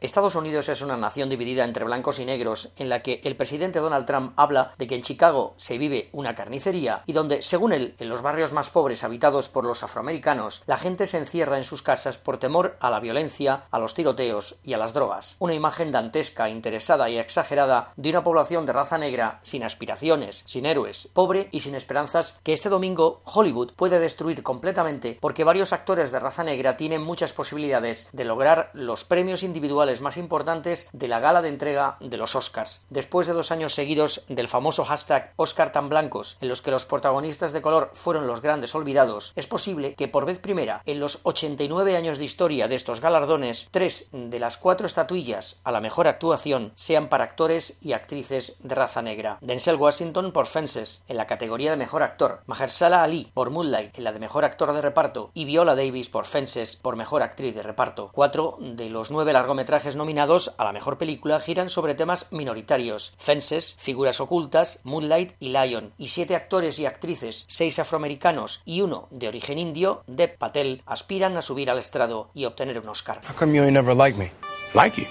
[0.00, 3.80] Estados Unidos es una nación dividida entre blancos y negros, en la que el presidente
[3.80, 7.94] Donald Trump habla de que en Chicago se vive una carnicería y donde, según él,
[7.98, 11.82] en los barrios más pobres habitados por los afroamericanos, la gente se encierra en sus
[11.82, 15.36] casas por temor a la violencia, a los tiroteos y a las drogas.
[15.38, 20.64] Una imagen dantesca, interesada y exagerada de una población de raza negra sin aspiraciones, sin
[20.64, 26.10] héroes, pobre y sin esperanzas que este domingo Hollywood puede destruir completamente porque varios actores
[26.10, 31.18] de raza negra tienen muchas posibilidades de lograr los premios individuales más importantes de la
[31.18, 32.82] gala de entrega de los Oscars.
[32.90, 36.84] Después de dos años seguidos del famoso hashtag Oscar tan blancos, en los que los
[36.86, 41.18] protagonistas de color fueron los grandes olvidados, es posible que por vez primera en los
[41.24, 46.06] 89 años de historia de estos galardones, tres de las cuatro estatuillas a la mejor
[46.06, 49.38] actuación sean para actores y actrices de raza negra.
[49.40, 54.04] Denzel Washington por Fences, en la categoría de mejor actor, Mahershala Ali por Moonlight, en
[54.04, 57.62] la de mejor actor de reparto, y Viola Davis por Fences por mejor actriz de
[57.62, 58.10] reparto.
[58.12, 63.76] Cuatro de los nueve largometrajes nominados a la mejor película giran sobre temas minoritarios: Fences,
[63.78, 65.92] Figuras ocultas, Moonlight y Lion.
[65.98, 71.36] Y siete actores y actrices, seis afroamericanos y uno de origen indio, Deb Patel, aspiran
[71.36, 73.20] a subir al estrado y obtener un Oscar.
[73.28, 74.30] How come you ain't never like me?
[74.74, 75.06] Like you?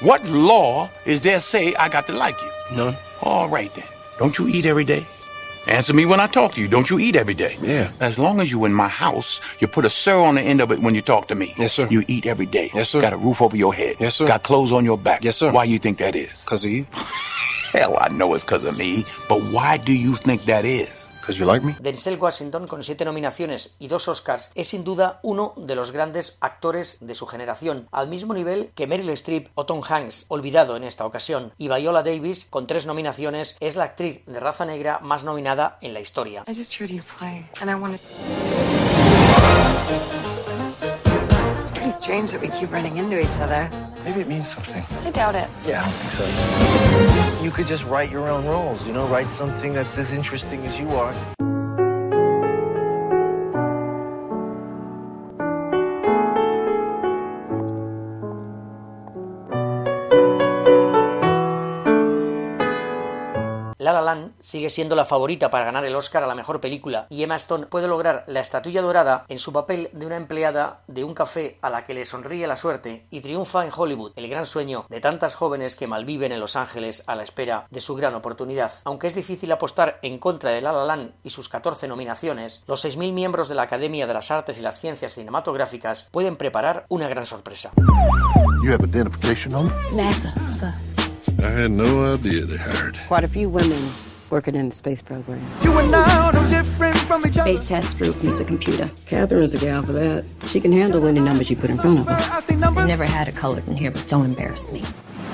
[0.00, 2.76] What law is there say I got to like you?
[2.76, 2.98] None.
[3.22, 3.86] All right then.
[4.18, 5.06] Don't you eat every day?
[5.66, 6.68] Answer me when I talk to you.
[6.68, 7.58] Don't you eat every day?
[7.60, 7.90] Yeah.
[7.98, 10.70] As long as you in my house, you put a sir on the end of
[10.70, 11.54] it when you talk to me.
[11.58, 11.88] Yes, sir.
[11.90, 12.70] You eat every day.
[12.72, 13.00] Yes, sir.
[13.00, 13.96] Got a roof over your head.
[13.98, 14.26] Yes, sir.
[14.28, 15.24] Got clothes on your back.
[15.24, 15.50] Yes, sir.
[15.50, 16.30] Why you think that is?
[16.44, 16.86] Cause of you?
[17.72, 19.04] Hell, I know it's because of me.
[19.28, 21.05] But why do you think that is?
[21.26, 21.74] Cause you like me?
[21.80, 26.36] Denzel Washington, con siete nominaciones y dos Oscars, es sin duda uno de los grandes
[26.40, 30.84] actores de su generación, al mismo nivel que Meryl Streep o Tom Hanks, olvidado en
[30.84, 31.52] esta ocasión.
[31.58, 35.94] Y Viola Davis, con tres nominaciones, es la actriz de raza negra más nominada en
[35.94, 36.44] la historia.
[36.46, 38.00] I just heard you play, and I wanted.
[41.96, 43.70] It's strange that we keep running into each other.
[44.04, 44.84] Maybe it means something.
[45.02, 45.48] I doubt it.
[45.64, 47.42] Yeah, I don't think so.
[47.42, 50.78] You could just write your own roles, you know, write something that's as interesting as
[50.78, 51.14] you are.
[63.86, 67.06] La La Land sigue siendo la favorita para ganar el Oscar a la mejor película
[67.08, 71.04] y Emma Stone puede lograr la estatuilla dorada en su papel de una empleada de
[71.04, 74.44] un café a la que le sonríe la suerte y triunfa en Hollywood, el gran
[74.44, 78.16] sueño de tantas jóvenes que malviven en Los Ángeles a la espera de su gran
[78.16, 78.72] oportunidad.
[78.82, 82.84] Aunque es difícil apostar en contra de La La Land y sus 14 nominaciones, los
[82.84, 87.06] 6.000 miembros de la Academia de las Artes y las Ciencias Cinematográficas pueden preparar una
[87.06, 87.70] gran sorpresa.
[88.64, 88.82] You have
[91.28, 91.42] identification on me?
[91.42, 91.46] NASA, sir.
[91.46, 92.98] I had no idea they hired.
[93.06, 93.92] Quite a few women
[94.30, 95.40] working in the space program.
[97.32, 98.90] Space test group needs a computer.
[99.06, 100.24] Catherine's the gal for that.
[100.46, 102.16] She can handle any numbers you put in front of her.
[102.66, 104.82] I've never had a colored in here, but don't embarrass me.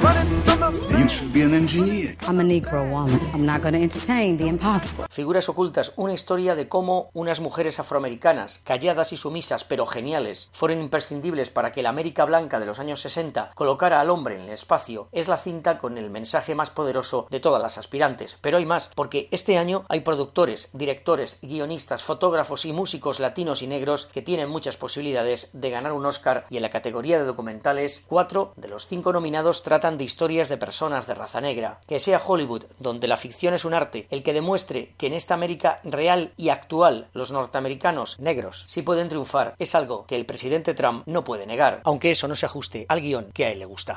[0.00, 2.16] You should be an engineer.
[2.28, 3.18] I'm a Negro woman.
[3.32, 5.06] I'm not going to entertain the impossible.
[5.10, 10.80] Figuras ocultas, una historia de cómo unas mujeres afroamericanas, calladas y sumisas pero geniales, fueron
[10.80, 14.50] imprescindibles para que la América blanca de los años 60 colocara al hombre en el
[14.50, 18.36] espacio, es la cinta con el mensaje más poderoso de todas las aspirantes.
[18.40, 23.66] Pero hay más, porque este año hay productores, directores, guionistas, fotógrafos y músicos latinos y
[23.66, 28.04] negros que tienen muchas posibilidades de ganar un Oscar y en la categoría de documentales,
[28.06, 29.62] cuatro de los cinco nominados
[29.96, 31.80] de historias de personas de raza negra.
[31.86, 35.34] Que sea Hollywood, donde la ficción es un arte, el que demuestre que en esta
[35.34, 40.74] América real y actual los norteamericanos negros sí pueden triunfar, es algo que el presidente
[40.74, 43.64] Trump no puede negar, aunque eso no se ajuste al guion que a él le
[43.64, 43.96] gusta.